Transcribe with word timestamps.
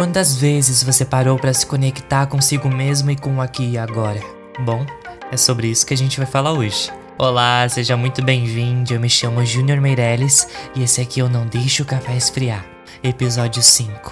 Quantas 0.00 0.34
vezes 0.34 0.82
você 0.82 1.04
parou 1.04 1.38
para 1.38 1.52
se 1.52 1.66
conectar 1.66 2.26
consigo 2.26 2.70
mesmo 2.70 3.10
e 3.10 3.16
com 3.16 3.36
o 3.36 3.40
aqui 3.42 3.72
e 3.72 3.76
agora? 3.76 4.18
Bom, 4.60 4.86
é 5.30 5.36
sobre 5.36 5.66
isso 5.66 5.84
que 5.84 5.92
a 5.92 5.96
gente 5.96 6.16
vai 6.16 6.24
falar 6.24 6.52
hoje. 6.52 6.90
Olá, 7.18 7.68
seja 7.68 7.98
muito 7.98 8.24
bem-vindo. 8.24 8.94
Eu 8.94 8.98
me 8.98 9.10
chamo 9.10 9.44
Júnior 9.44 9.78
Meirelles 9.78 10.48
e 10.74 10.82
esse 10.82 11.02
aqui 11.02 11.20
eu 11.20 11.28
não 11.28 11.46
deixo 11.46 11.82
o 11.82 11.86
café 11.86 12.16
esfriar. 12.16 12.64
Episódio 13.02 13.62
5. 13.62 14.10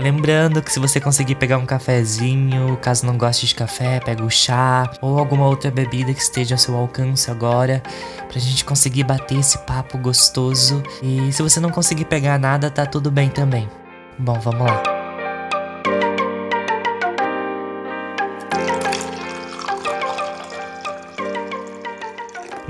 Lembrando 0.00 0.60
que 0.60 0.72
se 0.72 0.80
você 0.80 1.00
conseguir 1.00 1.36
pegar 1.36 1.58
um 1.58 1.64
cafezinho, 1.64 2.76
caso 2.78 3.06
não 3.06 3.16
goste 3.16 3.46
de 3.46 3.54
café, 3.54 4.00
pega 4.00 4.24
o 4.24 4.30
chá 4.30 4.90
ou 5.00 5.16
alguma 5.16 5.46
outra 5.46 5.70
bebida 5.70 6.12
que 6.12 6.20
esteja 6.20 6.56
ao 6.56 6.58
seu 6.58 6.74
alcance 6.74 7.30
agora, 7.30 7.84
pra 8.28 8.40
gente 8.40 8.64
conseguir 8.64 9.04
bater 9.04 9.38
esse 9.38 9.58
papo 9.58 9.96
gostoso. 9.96 10.82
E 11.00 11.32
se 11.32 11.40
você 11.40 11.60
não 11.60 11.70
conseguir 11.70 12.06
pegar 12.06 12.36
nada, 12.36 12.68
tá 12.68 12.84
tudo 12.84 13.12
bem 13.12 13.28
também. 13.28 13.70
Bom, 14.18 14.34
vamos 14.40 14.66
lá. 14.66 14.99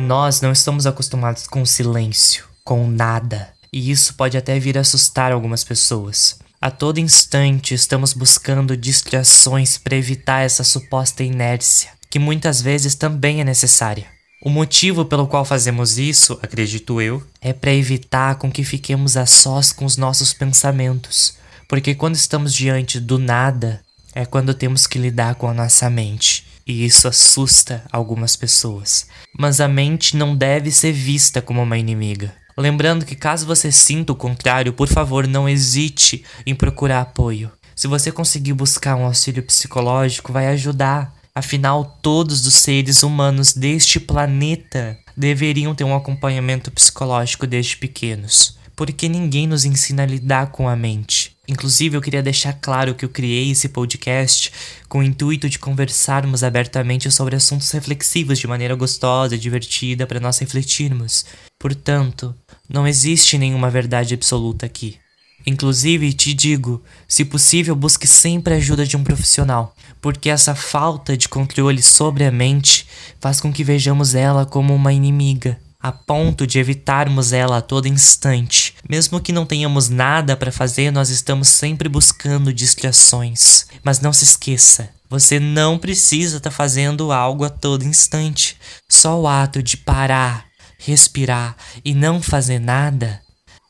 Nós 0.00 0.40
não 0.40 0.50
estamos 0.50 0.86
acostumados 0.86 1.46
com 1.46 1.60
o 1.60 1.66
silêncio, 1.66 2.46
com 2.64 2.86
nada, 2.86 3.52
e 3.70 3.90
isso 3.90 4.14
pode 4.14 4.36
até 4.36 4.58
vir 4.58 4.78
a 4.78 4.80
assustar 4.80 5.30
algumas 5.30 5.62
pessoas. 5.62 6.38
A 6.58 6.70
todo 6.70 6.98
instante 6.98 7.74
estamos 7.74 8.14
buscando 8.14 8.76
distrações 8.76 9.76
para 9.76 9.96
evitar 9.96 10.40
essa 10.40 10.64
suposta 10.64 11.22
inércia, 11.22 11.90
que 12.10 12.18
muitas 12.18 12.62
vezes 12.62 12.94
também 12.94 13.42
é 13.42 13.44
necessária. 13.44 14.06
O 14.42 14.48
motivo 14.48 15.04
pelo 15.04 15.26
qual 15.26 15.44
fazemos 15.44 15.98
isso, 15.98 16.38
acredito 16.42 17.00
eu, 17.00 17.22
é 17.40 17.52
para 17.52 17.72
evitar 17.72 18.36
com 18.36 18.50
que 18.50 18.64
fiquemos 18.64 19.18
a 19.18 19.26
sós 19.26 19.70
com 19.70 19.84
os 19.84 19.98
nossos 19.98 20.32
pensamentos, 20.32 21.34
porque 21.68 21.94
quando 21.94 22.14
estamos 22.14 22.54
diante 22.54 22.98
do 22.98 23.18
nada, 23.18 23.82
é 24.14 24.24
quando 24.24 24.54
temos 24.54 24.86
que 24.86 24.98
lidar 24.98 25.34
com 25.34 25.46
a 25.46 25.54
nossa 25.54 25.90
mente 25.90 26.49
e 26.70 26.84
isso 26.84 27.08
assusta 27.08 27.84
algumas 27.90 28.36
pessoas. 28.36 29.06
Mas 29.38 29.60
a 29.60 29.68
mente 29.68 30.16
não 30.16 30.36
deve 30.36 30.70
ser 30.70 30.92
vista 30.92 31.42
como 31.42 31.62
uma 31.62 31.76
inimiga. 31.76 32.32
Lembrando 32.56 33.04
que 33.04 33.16
caso 33.16 33.46
você 33.46 33.72
sinta 33.72 34.12
o 34.12 34.16
contrário, 34.16 34.72
por 34.72 34.88
favor, 34.88 35.26
não 35.26 35.48
hesite 35.48 36.24
em 36.46 36.54
procurar 36.54 37.00
apoio. 37.00 37.50
Se 37.74 37.86
você 37.86 38.12
conseguir 38.12 38.52
buscar 38.52 38.96
um 38.96 39.06
auxílio 39.06 39.42
psicológico, 39.42 40.32
vai 40.32 40.48
ajudar. 40.48 41.14
Afinal, 41.34 41.98
todos 42.02 42.46
os 42.46 42.54
seres 42.54 43.02
humanos 43.02 43.54
deste 43.54 43.98
planeta 43.98 44.98
deveriam 45.16 45.74
ter 45.74 45.84
um 45.84 45.96
acompanhamento 45.96 46.70
psicológico 46.70 47.46
desde 47.46 47.76
pequenos, 47.76 48.58
porque 48.76 49.08
ninguém 49.08 49.46
nos 49.46 49.64
ensina 49.64 50.02
a 50.02 50.06
lidar 50.06 50.48
com 50.48 50.68
a 50.68 50.76
mente. 50.76 51.34
Inclusive, 51.50 51.96
eu 51.96 52.00
queria 52.00 52.22
deixar 52.22 52.52
claro 52.52 52.94
que 52.94 53.04
eu 53.04 53.08
criei 53.08 53.50
esse 53.50 53.68
podcast 53.70 54.52
com 54.88 55.00
o 55.00 55.02
intuito 55.02 55.48
de 55.48 55.58
conversarmos 55.58 56.44
abertamente 56.44 57.10
sobre 57.10 57.34
assuntos 57.34 57.68
reflexivos 57.72 58.38
de 58.38 58.46
maneira 58.46 58.76
gostosa 58.76 59.34
e 59.34 59.38
divertida 59.38 60.06
para 60.06 60.20
nós 60.20 60.38
refletirmos. 60.38 61.26
Portanto, 61.58 62.32
não 62.68 62.86
existe 62.86 63.36
nenhuma 63.36 63.68
verdade 63.68 64.14
absoluta 64.14 64.64
aqui. 64.64 64.96
Inclusive, 65.44 66.12
te 66.12 66.32
digo, 66.32 66.84
se 67.08 67.24
possível, 67.24 67.74
busque 67.74 68.06
sempre 68.06 68.54
a 68.54 68.56
ajuda 68.58 68.86
de 68.86 68.96
um 68.96 69.02
profissional, 69.02 69.74
porque 70.00 70.30
essa 70.30 70.54
falta 70.54 71.16
de 71.16 71.28
controle 71.28 71.82
sobre 71.82 72.24
a 72.24 72.30
mente 72.30 72.86
faz 73.20 73.40
com 73.40 73.52
que 73.52 73.64
vejamos 73.64 74.14
ela 74.14 74.46
como 74.46 74.72
uma 74.72 74.92
inimiga 74.92 75.58
a 75.82 75.90
ponto 75.90 76.46
de 76.46 76.58
evitarmos 76.58 77.32
ela 77.32 77.58
a 77.58 77.62
todo 77.62 77.86
instante. 77.86 78.74
Mesmo 78.88 79.20
que 79.20 79.32
não 79.32 79.46
tenhamos 79.46 79.88
nada 79.88 80.36
para 80.36 80.52
fazer, 80.52 80.90
nós 80.90 81.08
estamos 81.08 81.48
sempre 81.48 81.88
buscando 81.88 82.52
distrações. 82.52 83.66
Mas 83.82 84.00
não 84.00 84.12
se 84.12 84.24
esqueça, 84.24 84.90
você 85.08 85.40
não 85.40 85.78
precisa 85.78 86.36
estar 86.36 86.50
tá 86.50 86.56
fazendo 86.56 87.10
algo 87.10 87.44
a 87.44 87.50
todo 87.50 87.84
instante. 87.84 88.56
Só 88.88 89.20
o 89.20 89.26
ato 89.26 89.62
de 89.62 89.76
parar, 89.76 90.46
respirar 90.78 91.56
e 91.84 91.94
não 91.94 92.22
fazer 92.22 92.58
nada, 92.58 93.20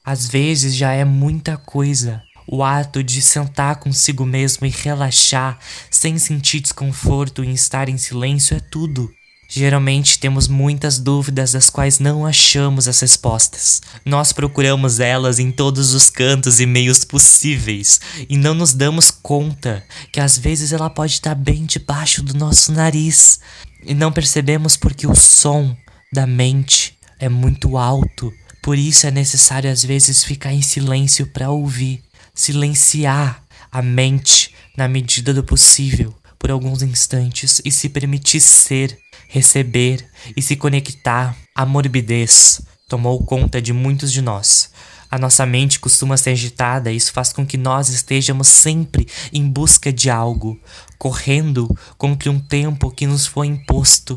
às 0.04 0.26
vezes 0.26 0.74
já 0.74 0.92
é 0.92 1.04
muita 1.04 1.56
coisa. 1.56 2.22
O 2.46 2.64
ato 2.64 3.02
de 3.04 3.22
sentar 3.22 3.76
consigo 3.76 4.26
mesmo 4.26 4.66
e 4.66 4.70
relaxar, 4.70 5.58
sem 5.90 6.18
sentir 6.18 6.60
desconforto 6.60 7.44
em 7.44 7.52
estar 7.52 7.88
em 7.88 7.96
silêncio, 7.96 8.56
é 8.56 8.60
tudo. 8.60 9.08
Geralmente 9.52 10.20
temos 10.20 10.46
muitas 10.46 11.00
dúvidas 11.00 11.50
das 11.50 11.68
quais 11.68 11.98
não 11.98 12.24
achamos 12.24 12.86
as 12.86 13.00
respostas. 13.00 13.82
Nós 14.04 14.32
procuramos 14.32 15.00
elas 15.00 15.40
em 15.40 15.50
todos 15.50 15.92
os 15.92 16.08
cantos 16.08 16.60
e 16.60 16.66
meios 16.66 17.04
possíveis 17.04 18.00
e 18.28 18.36
não 18.36 18.54
nos 18.54 18.72
damos 18.72 19.10
conta 19.10 19.84
que 20.12 20.20
às 20.20 20.38
vezes 20.38 20.72
ela 20.72 20.88
pode 20.88 21.14
estar 21.14 21.34
bem 21.34 21.66
debaixo 21.66 22.22
do 22.22 22.32
nosso 22.34 22.70
nariz 22.70 23.40
e 23.82 23.92
não 23.92 24.12
percebemos 24.12 24.76
porque 24.76 25.04
o 25.04 25.16
som 25.16 25.76
da 26.12 26.28
mente 26.28 26.96
é 27.18 27.28
muito 27.28 27.76
alto. 27.76 28.32
Por 28.62 28.78
isso 28.78 29.08
é 29.08 29.10
necessário 29.10 29.68
às 29.68 29.84
vezes 29.84 30.22
ficar 30.22 30.52
em 30.52 30.62
silêncio 30.62 31.26
para 31.26 31.50
ouvir, 31.50 32.04
silenciar 32.32 33.42
a 33.72 33.82
mente 33.82 34.54
na 34.76 34.86
medida 34.86 35.34
do 35.34 35.42
possível 35.42 36.14
por 36.40 36.50
alguns 36.50 36.82
instantes 36.82 37.60
e 37.64 37.70
se 37.70 37.90
permitir 37.90 38.40
ser 38.40 38.98
receber 39.28 40.04
e 40.36 40.42
se 40.42 40.56
conectar. 40.56 41.36
A 41.54 41.64
morbidez 41.66 42.62
tomou 42.88 43.22
conta 43.24 43.60
de 43.62 43.72
muitos 43.72 44.10
de 44.10 44.22
nós. 44.22 44.70
A 45.10 45.18
nossa 45.18 45.44
mente 45.44 45.80
costuma 45.80 46.16
ser 46.16 46.30
agitada 46.30 46.90
e 46.90 46.96
isso 46.96 47.12
faz 47.12 47.32
com 47.32 47.44
que 47.44 47.56
nós 47.56 47.88
estejamos 47.88 48.46
sempre 48.46 49.06
em 49.32 49.48
busca 49.48 49.92
de 49.92 50.08
algo, 50.08 50.58
correndo 50.98 51.68
contra 51.98 52.30
um 52.30 52.38
tempo 52.38 52.90
que 52.92 53.06
nos 53.06 53.26
foi 53.26 53.48
imposto, 53.48 54.16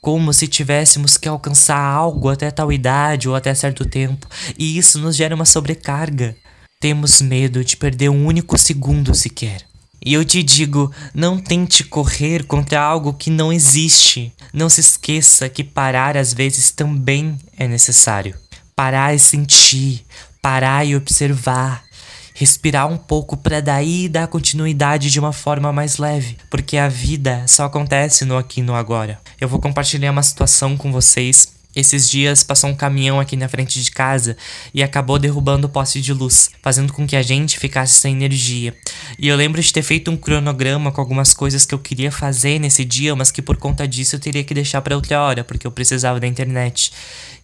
como 0.00 0.32
se 0.32 0.48
tivéssemos 0.48 1.16
que 1.16 1.28
alcançar 1.28 1.78
algo 1.78 2.28
até 2.28 2.50
tal 2.50 2.72
idade 2.72 3.28
ou 3.28 3.36
até 3.36 3.54
certo 3.54 3.84
tempo, 3.84 4.26
e 4.58 4.76
isso 4.76 4.98
nos 4.98 5.14
gera 5.14 5.34
uma 5.34 5.44
sobrecarga. 5.44 6.36
Temos 6.80 7.22
medo 7.22 7.64
de 7.64 7.76
perder 7.76 8.08
um 8.08 8.26
único 8.26 8.58
segundo 8.58 9.14
sequer. 9.14 9.71
E 10.04 10.14
eu 10.14 10.24
te 10.24 10.42
digo, 10.42 10.90
não 11.14 11.38
tente 11.38 11.84
correr 11.84 12.44
contra 12.44 12.80
algo 12.80 13.14
que 13.14 13.30
não 13.30 13.52
existe. 13.52 14.32
Não 14.52 14.68
se 14.68 14.80
esqueça 14.80 15.48
que 15.48 15.62
parar 15.62 16.16
às 16.16 16.32
vezes 16.32 16.72
também 16.72 17.38
é 17.56 17.68
necessário. 17.68 18.34
Parar 18.74 19.14
e 19.14 19.18
sentir, 19.18 20.04
parar 20.40 20.84
e 20.84 20.96
observar, 20.96 21.84
respirar 22.34 22.88
um 22.88 22.96
pouco 22.96 23.36
para 23.36 23.60
daí 23.60 24.08
dar 24.08 24.26
continuidade 24.26 25.10
de 25.10 25.20
uma 25.20 25.32
forma 25.32 25.72
mais 25.72 25.98
leve, 25.98 26.36
porque 26.50 26.76
a 26.76 26.88
vida 26.88 27.44
só 27.46 27.64
acontece 27.64 28.24
no 28.24 28.36
aqui 28.36 28.60
e 28.60 28.62
no 28.64 28.74
agora. 28.74 29.20
Eu 29.40 29.48
vou 29.48 29.60
compartilhar 29.60 30.10
uma 30.10 30.22
situação 30.22 30.76
com 30.76 30.90
vocês 30.90 31.61
esses 31.74 32.08
dias 32.08 32.42
passou 32.42 32.68
um 32.68 32.74
caminhão 32.74 33.18
aqui 33.18 33.36
na 33.36 33.48
frente 33.48 33.82
de 33.82 33.90
casa 33.90 34.36
e 34.74 34.82
acabou 34.82 35.18
derrubando 35.18 35.66
o 35.66 35.70
poste 35.70 36.00
de 36.00 36.12
luz, 36.12 36.50
fazendo 36.62 36.92
com 36.92 37.06
que 37.06 37.16
a 37.16 37.22
gente 37.22 37.58
ficasse 37.58 37.94
sem 37.94 38.14
energia. 38.14 38.74
E 39.18 39.28
eu 39.28 39.36
lembro 39.36 39.60
de 39.60 39.72
ter 39.72 39.82
feito 39.82 40.10
um 40.10 40.16
cronograma 40.16 40.92
com 40.92 41.00
algumas 41.00 41.32
coisas 41.32 41.64
que 41.64 41.74
eu 41.74 41.78
queria 41.78 42.12
fazer 42.12 42.58
nesse 42.58 42.84
dia, 42.84 43.16
mas 43.16 43.30
que 43.30 43.40
por 43.40 43.56
conta 43.56 43.88
disso 43.88 44.16
eu 44.16 44.20
teria 44.20 44.44
que 44.44 44.52
deixar 44.52 44.82
para 44.82 44.96
outra 44.96 45.20
hora, 45.22 45.42
porque 45.42 45.66
eu 45.66 45.72
precisava 45.72 46.20
da 46.20 46.26
internet. 46.26 46.92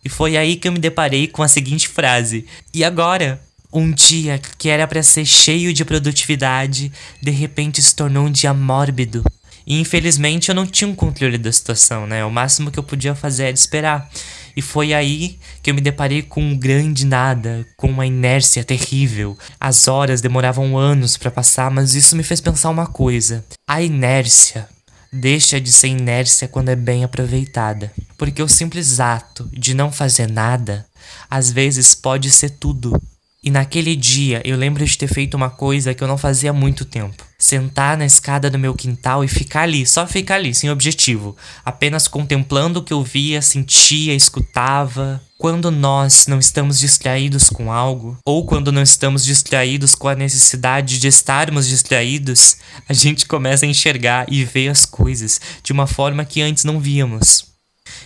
E 0.05 0.09
foi 0.09 0.37
aí 0.37 0.57
que 0.57 0.69
eu 0.69 0.73
me 0.73 0.79
deparei 0.79 1.27
com 1.27 1.43
a 1.43 1.49
seguinte 1.49 1.89
frase: 1.89 2.47
E 2.73 2.85
agora? 2.85 3.41
Um 3.71 3.93
dia 3.93 4.41
que 4.57 4.71
era 4.71 4.87
para 4.87 5.03
ser 5.03 5.27
cheio 5.27 5.75
de 5.75 5.85
produtividade, 5.85 6.91
de 7.21 7.31
repente 7.31 7.83
se 7.83 7.95
tornou 7.95 8.25
um 8.25 8.33
dia 8.33 8.55
mórbido, 8.55 9.23
e 9.69 9.79
infelizmente 9.79 10.49
eu 10.49 10.55
não 10.55 10.67
tinha 10.67 10.89
um 10.89 10.95
controle 10.95 11.37
da 11.37 11.53
situação, 11.53 12.07
né? 12.07 12.25
O 12.25 12.31
máximo 12.31 12.71
que 12.71 12.79
eu 12.79 12.83
podia 12.83 13.15
fazer 13.15 13.45
era 13.45 13.53
esperar. 13.55 14.11
E 14.57 14.63
foi 14.63 14.95
aí 14.95 15.39
que 15.63 15.71
eu 15.71 15.75
me 15.75 15.83
deparei 15.83 16.23
com 16.23 16.41
um 16.43 16.57
grande 16.57 17.05
nada, 17.05 17.67
com 17.77 17.87
uma 17.87 18.07
inércia 18.07 18.65
terrível. 18.65 19.37
As 19.61 19.87
horas 19.87 20.23
demoravam 20.23 20.79
anos 20.79 21.19
para 21.19 21.31
passar, 21.31 21.71
mas 21.71 21.95
isso 21.95 22.17
me 22.17 22.23
fez 22.23 22.41
pensar 22.41 22.71
uma 22.71 22.87
coisa: 22.87 23.45
a 23.69 23.83
inércia 23.83 24.67
deixa 25.13 25.61
de 25.61 25.71
ser 25.71 25.89
inércia 25.89 26.49
quando 26.49 26.71
é 26.71 26.77
bem 26.77 27.05
aproveitada. 27.05 27.93
Porque 28.17 28.43
o 28.43 28.49
simples 28.49 29.01
ato 29.01 29.47
de 29.53 29.75
não 29.75 29.93
fazer 29.93 30.31
nada, 30.31 30.87
às 31.29 31.53
vezes 31.53 31.95
pode 31.95 32.31
ser 32.31 32.51
tudo. 32.51 32.99
E 33.45 33.51
naquele 33.51 33.95
dia 33.95 34.41
eu 34.45 34.57
lembro 34.57 34.85
de 34.85 34.97
ter 34.97 35.09
feito 35.09 35.35
uma 35.35 35.51
coisa 35.51 35.93
que 35.93 36.03
eu 36.03 36.09
não 36.09 36.19
fazia 36.19 36.51
há 36.51 36.55
muito 36.55 36.87
tempo. 36.87 37.23
Sentar 37.49 37.97
na 37.97 38.05
escada 38.05 38.51
do 38.51 38.59
meu 38.59 38.75
quintal 38.75 39.25
e 39.25 39.27
ficar 39.27 39.63
ali, 39.63 39.87
só 39.87 40.07
ficar 40.07 40.35
ali, 40.35 40.55
sem 40.55 40.69
objetivo, 40.69 41.35
apenas 41.65 42.07
contemplando 42.07 42.79
o 42.81 42.83
que 42.83 42.93
eu 42.93 43.03
via, 43.03 43.41
sentia, 43.41 44.15
escutava. 44.15 45.19
Quando 45.39 45.71
nós 45.71 46.27
não 46.27 46.39
estamos 46.39 46.79
distraídos 46.79 47.49
com 47.49 47.73
algo, 47.73 48.19
ou 48.23 48.45
quando 48.45 48.71
não 48.71 48.83
estamos 48.83 49.25
distraídos 49.25 49.95
com 49.95 50.09
a 50.09 50.15
necessidade 50.15 50.99
de 50.99 51.09
estarmos 51.09 51.67
distraídos, 51.67 52.59
a 52.87 52.93
gente 52.93 53.25
começa 53.25 53.65
a 53.65 53.69
enxergar 53.69 54.27
e 54.29 54.45
ver 54.45 54.69
as 54.69 54.85
coisas 54.85 55.41
de 55.63 55.73
uma 55.73 55.87
forma 55.87 56.27
que 56.27 56.43
antes 56.43 56.65
não 56.65 56.79
víamos. 56.79 57.47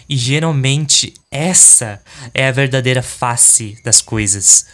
E 0.09 0.17
geralmente 0.17 1.15
essa 1.33 2.01
é 2.33 2.47
a 2.47 2.53
verdadeira 2.53 3.03
face 3.03 3.77
das 3.83 4.01
coisas 4.01 4.67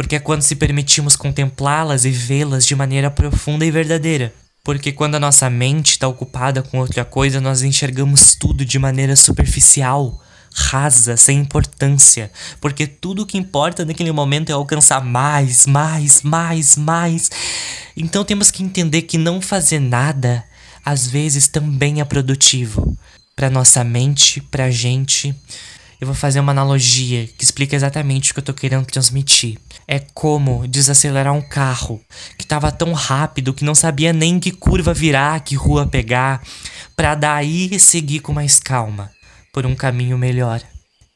porque 0.00 0.16
é 0.16 0.18
quando 0.18 0.40
se 0.40 0.56
permitimos 0.56 1.14
contemplá-las 1.14 2.06
e 2.06 2.10
vê-las 2.10 2.64
de 2.64 2.74
maneira 2.74 3.10
profunda 3.10 3.66
e 3.66 3.70
verdadeira. 3.70 4.32
Porque 4.64 4.92
quando 4.92 5.16
a 5.16 5.20
nossa 5.20 5.50
mente 5.50 5.90
está 5.90 6.08
ocupada 6.08 6.62
com 6.62 6.78
outra 6.78 7.04
coisa, 7.04 7.38
nós 7.38 7.60
enxergamos 7.60 8.34
tudo 8.34 8.64
de 8.64 8.78
maneira 8.78 9.14
superficial, 9.14 10.18
rasa, 10.54 11.18
sem 11.18 11.40
importância. 11.40 12.32
Porque 12.62 12.86
tudo 12.86 13.24
o 13.24 13.26
que 13.26 13.36
importa 13.36 13.84
naquele 13.84 14.10
momento 14.10 14.48
é 14.48 14.54
alcançar 14.54 15.04
mais, 15.04 15.66
mais, 15.66 16.22
mais, 16.22 16.76
mais. 16.76 17.30
Então 17.94 18.24
temos 18.24 18.50
que 18.50 18.62
entender 18.62 19.02
que 19.02 19.18
não 19.18 19.38
fazer 19.38 19.80
nada 19.80 20.42
às 20.82 21.06
vezes 21.06 21.46
também 21.46 22.00
é 22.00 22.04
produtivo 22.06 22.96
para 23.36 23.50
nossa 23.50 23.84
mente, 23.84 24.40
pra 24.40 24.70
gente. 24.70 25.36
Eu 26.00 26.06
vou 26.06 26.16
fazer 26.16 26.40
uma 26.40 26.52
analogia 26.52 27.28
que 27.36 27.44
explica 27.44 27.76
exatamente 27.76 28.30
o 28.30 28.34
que 28.34 28.40
eu 28.40 28.44
tô 28.44 28.54
querendo 28.54 28.86
transmitir. 28.86 29.58
É 29.86 29.98
como 29.98 30.66
desacelerar 30.66 31.34
um 31.34 31.42
carro 31.42 32.00
que 32.38 32.46
tava 32.46 32.72
tão 32.72 32.94
rápido 32.94 33.52
que 33.52 33.64
não 33.64 33.74
sabia 33.74 34.10
nem 34.10 34.40
que 34.40 34.50
curva 34.50 34.94
virar, 34.94 35.40
que 35.40 35.54
rua 35.54 35.86
pegar, 35.86 36.42
para 36.96 37.14
daí 37.14 37.78
seguir 37.78 38.20
com 38.20 38.32
mais 38.32 38.58
calma 38.58 39.10
por 39.52 39.66
um 39.66 39.74
caminho 39.74 40.16
melhor. 40.16 40.62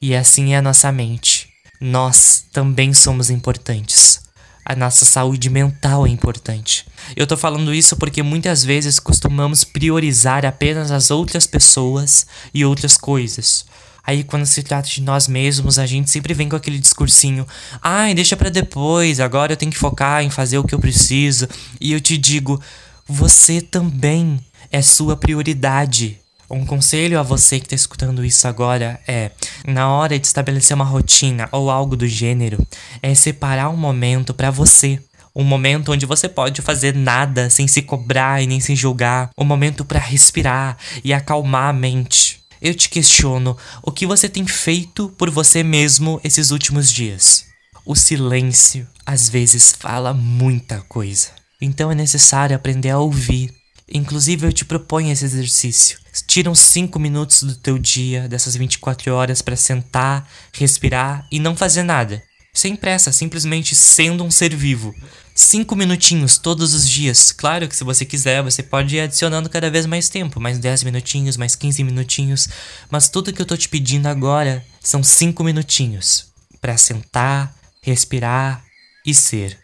E 0.02 0.14
assim 0.14 0.52
é 0.52 0.58
a 0.58 0.62
nossa 0.62 0.92
mente. 0.92 1.48
Nós 1.80 2.44
também 2.52 2.92
somos 2.92 3.30
importantes. 3.30 4.20
A 4.66 4.75
nossa 4.75 5.06
saúde 5.06 5.48
mental 5.48 6.06
é 6.06 6.10
importante. 6.10 6.87
Eu 7.16 7.26
tô 7.26 7.37
falando 7.38 7.72
isso 7.72 7.96
porque 7.96 8.22
muitas 8.22 8.64
vezes 8.64 8.98
costumamos 8.98 9.64
priorizar 9.64 10.44
apenas 10.44 10.90
as 10.90 11.10
outras 11.10 11.46
pessoas 11.46 12.26
e 12.52 12.64
outras 12.64 12.98
coisas. 12.98 13.64
Aí 14.06 14.22
quando 14.22 14.44
se 14.46 14.62
trata 14.62 14.88
de 14.88 15.02
nós 15.02 15.26
mesmos, 15.26 15.78
a 15.78 15.86
gente 15.86 16.10
sempre 16.10 16.34
vem 16.34 16.48
com 16.48 16.56
aquele 16.56 16.78
discursinho: 16.78 17.46
"Ai, 17.80 18.14
deixa 18.14 18.36
para 18.36 18.50
depois, 18.50 19.20
agora 19.20 19.52
eu 19.52 19.56
tenho 19.56 19.72
que 19.72 19.78
focar 19.78 20.22
em 20.22 20.30
fazer 20.30 20.58
o 20.58 20.64
que 20.64 20.74
eu 20.74 20.78
preciso". 20.78 21.48
E 21.80 21.92
eu 21.92 22.00
te 22.00 22.18
digo, 22.18 22.60
você 23.06 23.60
também 23.60 24.40
é 24.70 24.82
sua 24.82 25.16
prioridade. 25.16 26.18
Um 26.50 26.66
conselho 26.66 27.18
a 27.18 27.22
você 27.22 27.58
que 27.58 27.66
está 27.66 27.74
escutando 27.74 28.24
isso 28.24 28.46
agora 28.46 29.00
é: 29.08 29.30
na 29.66 29.88
hora 29.88 30.18
de 30.18 30.26
estabelecer 30.26 30.74
uma 30.74 30.84
rotina 30.84 31.48
ou 31.50 31.70
algo 31.70 31.96
do 31.96 32.06
gênero, 32.06 32.64
é 33.02 33.14
separar 33.14 33.70
um 33.70 33.76
momento 33.76 34.34
para 34.34 34.50
você. 34.50 35.00
Um 35.34 35.42
momento 35.42 35.90
onde 35.90 36.06
você 36.06 36.28
pode 36.28 36.62
fazer 36.62 36.94
nada 36.94 37.50
sem 37.50 37.66
se 37.66 37.82
cobrar 37.82 38.40
e 38.40 38.46
nem 38.46 38.60
se 38.60 38.76
julgar. 38.76 39.30
Um 39.36 39.44
momento 39.44 39.84
para 39.84 39.98
respirar 39.98 40.76
e 41.02 41.12
acalmar 41.12 41.70
a 41.70 41.72
mente. 41.72 42.44
Eu 42.64 42.75
te 42.75 42.88
questiono: 42.88 43.55
o 43.82 43.93
que 43.93 44.06
você 44.06 44.26
tem 44.26 44.46
feito 44.46 45.11
por 45.19 45.28
você 45.28 45.62
mesmo 45.62 46.19
esses 46.25 46.50
últimos 46.50 46.90
dias? 46.90 47.44
O 47.84 47.94
silêncio 47.94 48.88
às 49.05 49.28
vezes 49.28 49.76
fala 49.78 50.14
muita 50.14 50.81
coisa. 50.88 51.28
Então 51.61 51.93
é 51.93 51.94
necessário 51.94 52.56
aprender 52.56 52.88
a 52.88 52.99
ouvir. 52.99 53.52
Inclusive, 53.87 54.46
eu 54.46 54.52
te 54.52 54.64
proponho 54.64 55.12
esse 55.12 55.26
exercício. 55.26 55.99
Tira 56.26 56.50
uns 56.50 56.61
5 56.61 56.99
minutos 56.99 57.43
do 57.43 57.55
teu 57.55 57.78
dia, 57.78 58.26
dessas 58.28 58.56
24 58.56 59.12
horas, 59.12 59.43
para 59.43 59.56
sentar, 59.56 60.26
respirar 60.55 61.26
e 61.31 61.38
não 61.38 61.55
fazer 61.55 61.82
nada. 61.82 62.22
Sem 62.54 62.76
pressa, 62.76 63.10
simplesmente 63.10 63.74
sendo 63.74 64.24
um 64.24 64.30
ser 64.30 64.54
vivo. 64.54 64.94
5 65.34 65.74
minutinhos 65.74 66.38
todos 66.38 66.72
os 66.72 66.88
dias. 66.88 67.32
Claro 67.32 67.66
que 67.66 67.74
se 67.74 67.82
você 67.82 68.04
quiser, 68.04 68.40
você 68.44 68.62
pode 68.62 68.94
ir 68.94 69.00
adicionando 69.00 69.50
cada 69.50 69.68
vez 69.68 69.84
mais 69.84 70.08
tempo, 70.08 70.40
mais 70.40 70.60
10 70.60 70.84
minutinhos, 70.84 71.36
mais 71.36 71.56
15 71.56 71.82
minutinhos, 71.82 72.48
mas 72.88 73.08
tudo 73.08 73.32
que 73.32 73.42
eu 73.42 73.46
tô 73.46 73.56
te 73.56 73.68
pedindo 73.68 74.06
agora 74.06 74.64
são 74.80 75.02
5 75.02 75.42
minutinhos 75.42 76.26
para 76.60 76.76
sentar, 76.76 77.52
respirar 77.82 78.64
e 79.04 79.12
ser. 79.12 79.58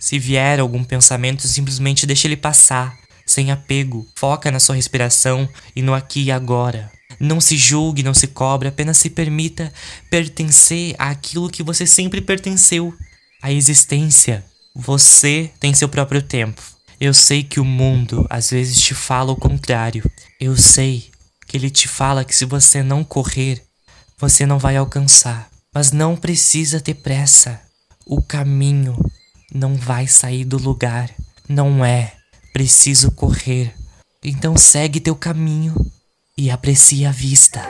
Se 0.00 0.18
vier 0.18 0.58
algum 0.58 0.82
pensamento, 0.82 1.46
simplesmente 1.46 2.04
deixa 2.04 2.26
ele 2.26 2.36
passar 2.36 2.98
sem 3.24 3.52
apego, 3.52 4.04
foca 4.16 4.50
na 4.50 4.58
sua 4.58 4.74
respiração 4.74 5.48
e 5.76 5.80
no 5.80 5.94
aqui 5.94 6.24
e 6.24 6.32
agora. 6.32 6.90
Não 7.18 7.40
se 7.40 7.56
julgue, 7.56 8.02
não 8.02 8.14
se 8.14 8.26
cobre, 8.26 8.68
apenas 8.68 8.98
se 8.98 9.10
permita 9.10 9.72
pertencer 10.10 10.94
àquilo 10.98 11.50
que 11.50 11.62
você 11.62 11.86
sempre 11.86 12.20
pertenceu, 12.20 12.94
à 13.42 13.52
existência. 13.52 14.44
Você 14.74 15.50
tem 15.60 15.74
seu 15.74 15.88
próprio 15.88 16.22
tempo. 16.22 16.62
Eu 17.00 17.12
sei 17.12 17.42
que 17.42 17.60
o 17.60 17.64
mundo 17.64 18.26
às 18.30 18.50
vezes 18.50 18.80
te 18.80 18.94
fala 18.94 19.32
o 19.32 19.36
contrário. 19.36 20.08
Eu 20.40 20.56
sei 20.56 21.10
que 21.46 21.56
ele 21.56 21.68
te 21.68 21.88
fala 21.88 22.24
que 22.24 22.34
se 22.34 22.44
você 22.44 22.82
não 22.82 23.04
correr, 23.04 23.62
você 24.18 24.46
não 24.46 24.58
vai 24.58 24.76
alcançar. 24.76 25.50
Mas 25.74 25.90
não 25.90 26.16
precisa 26.16 26.80
ter 26.80 26.94
pressa. 26.94 27.60
O 28.06 28.22
caminho 28.22 28.96
não 29.52 29.74
vai 29.74 30.06
sair 30.06 30.44
do 30.44 30.58
lugar. 30.58 31.10
Não 31.48 31.84
é 31.84 32.12
preciso 32.52 33.10
correr. 33.10 33.74
Então 34.22 34.56
segue 34.56 35.00
teu 35.00 35.16
caminho 35.16 35.74
e 36.36 36.50
aprecia 36.50 37.10
a 37.10 37.12
vista. 37.12 37.60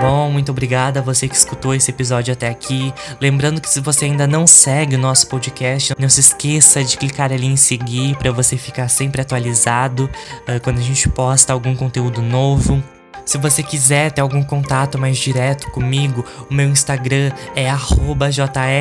Bom, 0.00 0.30
muito 0.30 0.50
obrigada 0.50 0.98
a 0.98 1.02
você 1.02 1.28
que 1.28 1.36
escutou 1.36 1.72
esse 1.72 1.90
episódio 1.90 2.32
até 2.32 2.48
aqui. 2.48 2.92
Lembrando 3.20 3.60
que 3.60 3.70
se 3.70 3.78
você 3.78 4.06
ainda 4.06 4.26
não 4.26 4.48
segue 4.48 4.96
o 4.96 4.98
nosso 4.98 5.28
podcast, 5.28 5.94
não 5.96 6.08
se 6.08 6.18
esqueça 6.18 6.82
de 6.82 6.96
clicar 6.98 7.32
ali 7.32 7.46
em 7.46 7.56
seguir 7.56 8.16
para 8.16 8.32
você 8.32 8.56
ficar 8.56 8.88
sempre 8.88 9.22
atualizado 9.22 10.10
uh, 10.48 10.60
quando 10.60 10.78
a 10.78 10.82
gente 10.82 11.08
posta 11.08 11.52
algum 11.52 11.76
conteúdo 11.76 12.20
novo. 12.20 12.82
Se 13.24 13.38
você 13.38 13.62
quiser 13.62 14.10
ter 14.10 14.20
algum 14.20 14.42
contato 14.42 14.98
mais 14.98 15.16
direto 15.16 15.70
comigo, 15.70 16.24
o 16.50 16.52
meu 16.52 16.68
Instagram 16.68 17.30
é 17.54 17.70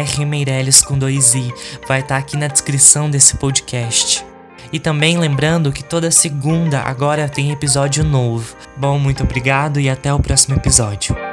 jrmeireles 0.04 0.82
com 0.82 0.98
dois 0.98 1.36
i. 1.36 1.54
Vai 1.88 2.00
estar 2.00 2.16
tá 2.16 2.18
aqui 2.18 2.36
na 2.36 2.48
descrição 2.48 3.12
desse 3.12 3.38
podcast. 3.38 4.31
E 4.72 4.80
também 4.80 5.18
lembrando 5.18 5.72
que 5.72 5.84
toda 5.84 6.12
segunda 6.12 6.82
agora 6.82 7.28
tem 7.28 7.52
episódio 7.52 8.04
novo. 8.04 8.56
Bom, 8.78 8.98
muito 8.98 9.24
obrigado 9.24 9.80
e 9.80 9.90
até 9.90 10.14
o 10.14 10.20
próximo 10.20 10.56
episódio. 10.56 11.31